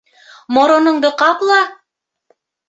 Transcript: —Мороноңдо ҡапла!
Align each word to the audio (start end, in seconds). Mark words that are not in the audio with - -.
—Мороноңдо 0.57 1.11
ҡапла! 1.19 1.59